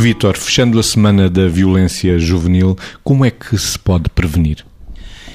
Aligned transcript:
Vítor, 0.00 0.34
fechando 0.38 0.80
a 0.80 0.82
semana 0.82 1.28
da 1.28 1.46
violência 1.46 2.18
juvenil, 2.18 2.74
como 3.04 3.22
é 3.22 3.30
que 3.30 3.58
se 3.58 3.78
pode 3.78 4.08
prevenir? 4.08 4.64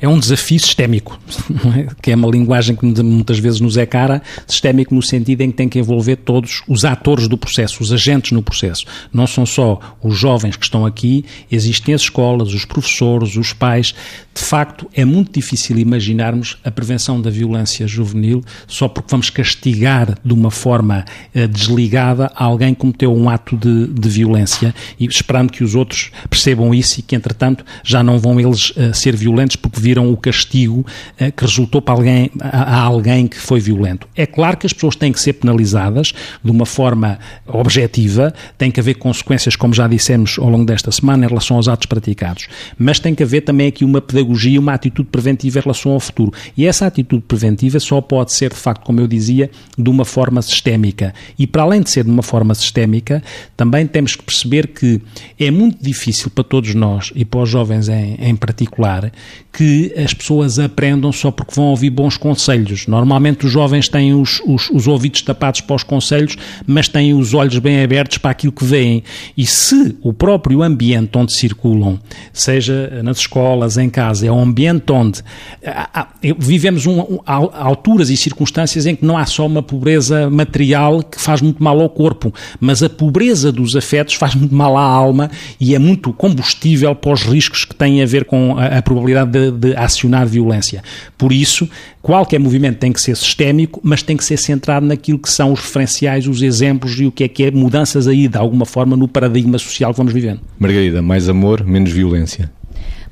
É 0.00 0.08
um 0.08 0.18
desafio 0.18 0.60
sistémico, 0.60 1.18
é? 1.76 1.86
que 2.00 2.10
é 2.10 2.16
uma 2.16 2.28
linguagem 2.28 2.76
que 2.76 2.84
muitas 2.84 3.38
vezes 3.38 3.60
nos 3.60 3.76
é 3.76 3.86
cara, 3.86 4.22
sistémico 4.46 4.94
no 4.94 5.02
sentido 5.02 5.40
em 5.42 5.50
que 5.50 5.56
tem 5.56 5.68
que 5.68 5.78
envolver 5.78 6.16
todos 6.16 6.62
os 6.68 6.84
atores 6.84 7.28
do 7.28 7.36
processo, 7.36 7.82
os 7.82 7.92
agentes 7.92 8.32
no 8.32 8.42
processo. 8.42 8.84
Não 9.12 9.26
são 9.26 9.46
só 9.46 9.78
os 10.02 10.16
jovens 10.16 10.56
que 10.56 10.64
estão 10.64 10.84
aqui, 10.84 11.24
existem 11.50 11.94
as 11.94 12.02
escolas, 12.02 12.52
os 12.52 12.64
professores, 12.64 13.36
os 13.36 13.52
pais. 13.52 13.94
De 14.34 14.42
facto, 14.42 14.88
é 14.94 15.04
muito 15.04 15.32
difícil 15.32 15.78
imaginarmos 15.78 16.58
a 16.64 16.70
prevenção 16.70 17.20
da 17.20 17.30
violência 17.30 17.86
juvenil 17.86 18.42
só 18.66 18.88
porque 18.88 19.10
vamos 19.10 19.30
castigar 19.30 20.18
de 20.24 20.32
uma 20.32 20.50
forma 20.50 21.04
eh, 21.34 21.46
desligada 21.46 22.30
alguém 22.34 22.74
que 22.74 22.80
cometeu 22.80 23.14
um 23.14 23.28
ato 23.30 23.56
de, 23.56 23.86
de, 23.86 24.08
violência 24.08 24.74
e 25.00 25.06
esperando 25.06 25.50
que 25.50 25.64
os 25.64 25.74
outros 25.74 26.10
percebam 26.28 26.74
isso 26.74 27.00
e 27.00 27.02
que, 27.02 27.16
entretanto, 27.16 27.64
já 27.82 28.02
não 28.02 28.18
vão 28.18 28.38
eles 28.38 28.72
eh, 28.76 28.92
ser 28.92 29.16
violentos 29.16 29.56
porque 29.56 29.80
viram 29.86 30.10
o 30.12 30.16
castigo 30.16 30.80
uh, 30.80 31.30
que 31.30 31.44
resultou 31.44 31.80
para 31.80 31.94
alguém, 31.94 32.30
a, 32.40 32.78
a, 32.78 32.82
alguém 32.82 33.28
que 33.28 33.36
foi 33.36 33.60
violento. 33.60 34.08
É 34.16 34.26
claro 34.26 34.56
que 34.56 34.66
as 34.66 34.72
pessoas 34.72 34.96
têm 34.96 35.12
que 35.12 35.20
ser 35.20 35.34
penalizadas 35.34 36.12
de 36.42 36.50
uma 36.50 36.66
forma 36.66 37.20
objetiva, 37.46 38.34
tem 38.58 38.68
que 38.68 38.80
haver 38.80 38.94
consequências, 38.94 39.54
como 39.54 39.72
já 39.72 39.86
dissemos 39.86 40.38
ao 40.40 40.50
longo 40.50 40.64
desta 40.64 40.90
semana, 40.90 41.24
em 41.24 41.28
relação 41.28 41.56
aos 41.56 41.68
atos 41.68 41.86
praticados. 41.86 42.48
Mas 42.76 42.98
tem 42.98 43.14
que 43.14 43.22
haver 43.22 43.42
também 43.42 43.68
aqui 43.68 43.84
uma 43.84 44.00
pedagogia, 44.00 44.58
uma 44.58 44.74
atitude 44.74 45.08
preventiva 45.08 45.60
em 45.60 45.62
relação 45.62 45.92
ao 45.92 46.00
futuro. 46.00 46.32
E 46.56 46.66
essa 46.66 46.84
atitude 46.84 47.22
preventiva 47.22 47.78
só 47.78 48.00
pode 48.00 48.32
ser, 48.32 48.50
de 48.50 48.58
facto, 48.58 48.82
como 48.82 49.00
eu 49.00 49.06
dizia, 49.06 49.48
de 49.78 49.88
uma 49.88 50.04
forma 50.04 50.42
sistémica. 50.42 51.14
E 51.38 51.46
para 51.46 51.62
além 51.62 51.80
de 51.80 51.90
ser 51.90 52.02
de 52.02 52.10
uma 52.10 52.24
forma 52.24 52.54
sistémica, 52.56 53.22
também 53.56 53.86
temos 53.86 54.16
que 54.16 54.24
perceber 54.24 54.66
que 54.68 55.00
é 55.38 55.48
muito 55.50 55.78
difícil 55.80 56.28
para 56.30 56.42
todos 56.42 56.74
nós 56.74 57.12
e 57.14 57.24
para 57.24 57.40
os 57.40 57.48
jovens 57.48 57.88
em, 57.88 58.16
em 58.20 58.34
particular 58.34 59.12
que 59.52 59.75
as 59.96 60.14
pessoas 60.14 60.58
aprendam 60.58 61.12
só 61.12 61.30
porque 61.30 61.54
vão 61.54 61.66
ouvir 61.66 61.90
bons 61.90 62.16
conselhos. 62.16 62.86
Normalmente 62.86 63.46
os 63.46 63.52
jovens 63.52 63.88
têm 63.88 64.14
os, 64.14 64.40
os, 64.46 64.70
os, 64.70 64.86
ouvidos 64.86 65.22
tapados 65.22 65.60
para 65.60 65.76
os 65.76 65.82
conselhos, 65.82 66.36
mas 66.66 66.88
têm 66.88 67.14
os 67.14 67.34
olhos 67.34 67.58
bem 67.58 67.82
abertos 67.82 68.18
para 68.18 68.30
aquilo 68.30 68.52
que 68.52 68.64
veem. 68.64 69.02
E 69.36 69.46
se 69.46 69.96
o 70.02 70.12
próprio 70.12 70.62
ambiente 70.62 71.16
onde 71.16 71.32
circulam, 71.32 71.98
seja 72.32 73.00
nas 73.02 73.18
escolas, 73.18 73.76
em 73.76 73.88
casa, 73.88 74.26
é 74.26 74.32
um 74.32 74.42
ambiente 74.42 74.90
onde 74.92 75.22
há, 75.64 76.08
vivemos 76.38 76.86
um, 76.86 77.00
um, 77.00 77.18
alturas 77.26 78.10
e 78.10 78.16
circunstâncias 78.16 78.86
em 78.86 78.94
que 78.94 79.04
não 79.04 79.16
há 79.16 79.26
só 79.26 79.46
uma 79.46 79.62
pobreza 79.62 80.30
material 80.30 81.02
que 81.02 81.20
faz 81.20 81.40
muito 81.40 81.62
mal 81.62 81.80
ao 81.80 81.88
corpo, 81.88 82.32
mas 82.60 82.82
a 82.82 82.88
pobreza 82.88 83.52
dos 83.52 83.76
afetos 83.76 84.14
faz 84.14 84.34
muito 84.34 84.54
mal 84.54 84.76
à 84.76 84.82
alma 84.82 85.30
e 85.60 85.74
é 85.74 85.78
muito 85.78 86.12
combustível 86.12 86.94
para 86.94 87.12
os 87.12 87.22
riscos 87.22 87.64
que 87.64 87.74
têm 87.74 88.02
a 88.02 88.06
ver 88.06 88.24
com 88.24 88.56
a, 88.58 88.78
a 88.78 88.82
probabilidade 88.82 89.30
de, 89.30 89.50
de 89.50 89.65
de 89.66 89.76
acionar 89.76 90.26
violência. 90.26 90.82
Por 91.16 91.32
isso, 91.32 91.68
qualquer 92.02 92.38
movimento 92.38 92.78
tem 92.78 92.92
que 92.92 93.00
ser 93.00 93.16
sistémico, 93.16 93.80
mas 93.82 94.02
tem 94.02 94.16
que 94.16 94.24
ser 94.24 94.36
centrado 94.36 94.86
naquilo 94.86 95.18
que 95.18 95.30
são 95.30 95.52
os 95.52 95.60
referenciais, 95.60 96.26
os 96.26 96.42
exemplos 96.42 96.98
e 97.00 97.06
o 97.06 97.12
que 97.12 97.24
é 97.24 97.28
que 97.28 97.44
é 97.44 97.50
mudanças 97.50 98.06
aí, 98.06 98.28
de 98.28 98.38
alguma 98.38 98.66
forma, 98.66 98.96
no 98.96 99.08
paradigma 99.08 99.58
social 99.58 99.92
que 99.92 99.98
vamos 99.98 100.12
vivendo. 100.12 100.40
Margarida, 100.58 101.02
mais 101.02 101.28
amor, 101.28 101.64
menos 101.64 101.90
violência 101.92 102.50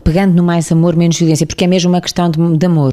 pegando 0.05 0.34
no 0.34 0.44
mais 0.44 0.70
amor, 0.70 0.94
menos 0.94 1.19
violência, 1.19 1.47
porque 1.47 1.64
é 1.64 1.66
mesmo 1.66 1.91
uma 1.91 2.00
questão 2.00 2.30
de, 2.30 2.38
de 2.56 2.66
amor. 2.66 2.92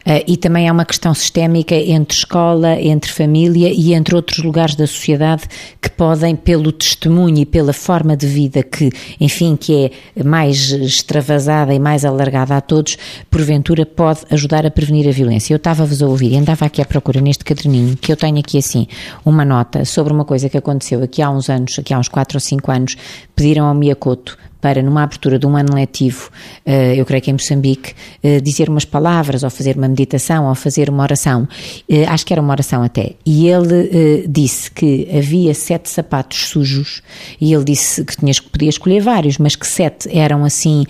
Uh, 0.00 0.24
e 0.26 0.36
também 0.36 0.68
é 0.68 0.72
uma 0.72 0.84
questão 0.84 1.14
sistémica 1.14 1.74
entre 1.74 2.16
escola, 2.16 2.78
entre 2.80 3.10
família 3.10 3.72
e 3.72 3.94
entre 3.94 4.16
outros 4.16 4.44
lugares 4.44 4.74
da 4.74 4.86
sociedade 4.86 5.44
que 5.80 5.88
podem, 5.88 6.34
pelo 6.34 6.72
testemunho 6.72 7.38
e 7.38 7.46
pela 7.46 7.72
forma 7.72 8.16
de 8.16 8.26
vida 8.26 8.62
que, 8.62 8.90
enfim, 9.20 9.56
que 9.56 9.92
é 10.16 10.24
mais 10.24 10.70
extravasada 10.72 11.72
e 11.72 11.78
mais 11.78 12.04
alargada 12.04 12.56
a 12.56 12.60
todos, 12.60 12.98
porventura 13.30 13.86
pode 13.86 14.20
ajudar 14.30 14.66
a 14.66 14.70
prevenir 14.70 15.08
a 15.08 15.12
violência. 15.12 15.54
Eu 15.54 15.58
estava-vos 15.58 16.02
a 16.02 16.06
ouvir, 16.06 16.36
andava 16.36 16.66
aqui 16.66 16.82
à 16.82 16.84
procura 16.84 17.20
neste 17.20 17.44
caderninho, 17.44 17.96
que 17.96 18.10
eu 18.10 18.16
tenho 18.16 18.38
aqui 18.38 18.58
assim, 18.58 18.88
uma 19.24 19.44
nota 19.44 19.84
sobre 19.84 20.12
uma 20.12 20.24
coisa 20.24 20.48
que 20.48 20.58
aconteceu 20.58 21.02
aqui 21.02 21.22
há 21.22 21.30
uns 21.30 21.48
anos, 21.48 21.78
aqui 21.78 21.94
há 21.94 21.98
uns 21.98 22.08
4 22.08 22.36
ou 22.36 22.40
5 22.40 22.70
anos, 22.72 22.96
pediram 23.36 23.66
ao 23.66 23.74
Miyakoto 23.74 24.36
para, 24.60 24.82
numa 24.82 25.02
abertura 25.02 25.38
de 25.38 25.46
um 25.46 25.56
ano 25.56 25.74
letivo, 25.74 26.30
eh, 26.66 26.94
eu 26.96 27.06
creio 27.06 27.22
que 27.22 27.30
em 27.30 27.34
Moçambique, 27.34 27.94
eh, 28.22 28.40
dizer 28.40 28.68
umas 28.68 28.84
palavras, 28.84 29.42
ou 29.42 29.50
fazer 29.50 29.76
uma 29.76 29.88
meditação, 29.88 30.48
ou 30.48 30.54
fazer 30.54 30.90
uma 30.90 31.02
oração. 31.02 31.48
Eh, 31.88 32.04
acho 32.06 32.26
que 32.26 32.32
era 32.32 32.42
uma 32.42 32.52
oração 32.52 32.82
até. 32.82 33.12
E 33.24 33.48
ele 33.48 34.26
disse 34.28 34.70
que 34.70 35.08
havia 35.16 35.54
sete 35.54 35.88
sapatos 35.88 36.48
sujos, 36.48 37.02
e 37.40 37.52
ele 37.52 37.64
disse 37.64 38.04
que 38.04 38.16
tinhas, 38.16 38.40
podia 38.40 38.68
escolher 38.68 39.00
vários, 39.00 39.38
mas 39.38 39.54
que 39.54 39.66
sete 39.66 40.08
eram 40.16 40.44
assim 40.44 40.84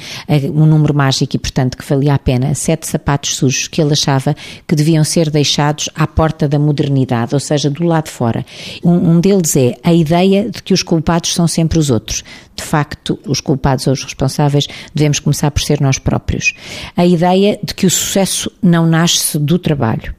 um 0.55 0.67
número 0.67 0.95
mágico 0.95 1.37
e, 1.37 1.39
portanto, 1.39 1.77
que 1.77 1.85
valia 1.85 2.15
a 2.15 2.19
pena. 2.19 2.55
Sete 2.55 2.87
sapatos 2.87 3.37
sujos 3.37 3.69
que 3.69 3.81
ele 3.81 3.93
achava 3.93 4.35
que 4.67 4.75
deviam 4.75 5.05
ser 5.05 5.31
deixados 5.31 5.89
à 5.95 6.07
porta 6.07 6.49
da 6.49 6.59
modernidade, 6.59 7.35
ou 7.35 7.41
seja, 7.41 7.71
do 7.71 7.85
lado 7.85 8.05
de 8.05 8.11
fora. 8.11 8.45
Um, 8.85 9.21
deles 9.21 9.57
é 9.57 9.75
a 9.83 9.93
ideia 9.93 10.49
de 10.51 10.63
que 10.63 10.73
os 10.73 10.83
culpados 10.83 11.35
são 11.35 11.47
sempre 11.47 11.79
os 11.79 11.91
outros. 11.91 12.25
De 12.57 12.65
facto, 12.65 13.19
os 13.27 13.41
culpados 13.41 13.58
culpados 13.59 13.87
ou 13.89 13.93
os 13.93 14.05
responsáveis, 14.05 14.67
devemos 14.95 15.19
começar 15.19 15.51
por 15.51 15.61
ser 15.61 15.81
nós 15.81 15.99
próprios. 15.99 16.55
A 16.97 17.05
ideia 17.05 17.59
de 17.63 17.75
que 17.75 17.87
o 17.87 17.91
sucesso 17.91 18.51
não 18.63 18.87
nasce 18.87 19.39
do 19.39 19.59
trabalho. 19.59 20.15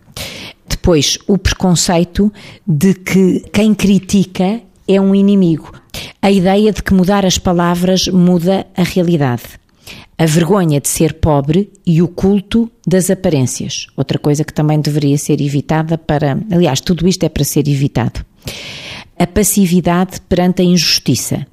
Depois, 0.67 1.17
o 1.27 1.38
preconceito 1.38 2.31
de 2.67 2.94
que 2.94 3.45
quem 3.51 3.73
critica 3.73 4.61
é 4.88 4.99
um 4.99 5.16
inimigo. 5.16 5.72
A 6.22 6.29
ideia 6.29 6.72
de 6.72 6.83
que 6.83 6.94
mudar 6.94 7.25
as 7.25 7.38
palavras 7.38 8.07
muda 8.07 8.67
a 8.75 8.83
realidade. 8.83 9.44
A 10.17 10.25
vergonha 10.25 10.81
de 10.81 10.89
ser 10.89 11.13
pobre 11.13 11.72
e 11.85 12.01
o 12.01 12.07
culto 12.07 12.69
das 12.85 13.09
aparências. 13.09 13.88
Outra 13.95 14.19
coisa 14.19 14.44
que 14.44 14.53
também 14.53 14.79
deveria 14.79 15.17
ser 15.17 15.41
evitada 15.41 15.97
para. 15.97 16.38
Aliás, 16.51 16.81
tudo 16.81 17.07
isto 17.07 17.23
é 17.23 17.29
para 17.29 17.44
ser 17.44 17.67
evitado. 17.67 18.23
A 19.17 19.25
passividade 19.25 20.19
perante 20.28 20.61
a 20.61 20.66
injustiça. 20.66 21.47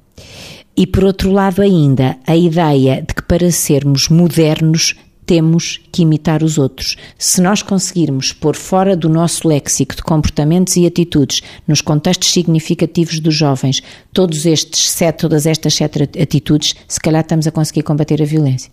E 0.77 0.85
por 0.85 1.03
outro 1.03 1.31
lado, 1.31 1.63
ainda, 1.63 2.17
a 2.27 2.37
ideia 2.37 3.01
de 3.01 3.15
que 3.15 3.23
para 3.23 3.49
sermos 3.49 4.09
modernos 4.09 4.93
temos 5.25 5.81
que 5.91 6.03
imitar 6.03 6.43
os 6.43 6.59
outros. 6.59 6.95
Se 7.17 7.41
nós 7.41 7.63
conseguirmos 7.63 8.31
pôr 8.31 8.55
fora 8.55 8.95
do 8.95 9.09
nosso 9.09 9.47
léxico 9.47 9.95
de 9.95 10.03
comportamentos 10.03 10.77
e 10.77 10.85
atitudes, 10.85 11.41
nos 11.67 11.81
contextos 11.81 12.29
significativos 12.29 13.19
dos 13.19 13.35
jovens, 13.35 13.81
todos 14.13 14.45
estes 14.45 14.89
sete, 14.91 15.17
todas 15.17 15.47
estas 15.47 15.73
sete 15.73 16.03
atitudes, 16.03 16.75
se 16.87 16.99
calhar 16.99 17.21
estamos 17.21 17.47
a 17.47 17.51
conseguir 17.51 17.81
combater 17.81 18.21
a 18.21 18.25
violência. 18.25 18.71